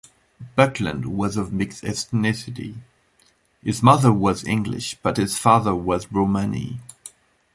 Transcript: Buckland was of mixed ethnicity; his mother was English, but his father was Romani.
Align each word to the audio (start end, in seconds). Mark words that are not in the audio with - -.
Buckland 0.55 1.05
was 1.05 1.37
of 1.37 1.53
mixed 1.53 1.83
ethnicity; 1.83 2.77
his 3.63 3.83
mother 3.83 4.11
was 4.11 4.43
English, 4.43 4.95
but 5.03 5.17
his 5.17 5.37
father 5.37 5.75
was 5.75 6.11
Romani. 6.11 6.79